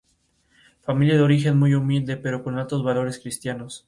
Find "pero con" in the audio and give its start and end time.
2.17-2.57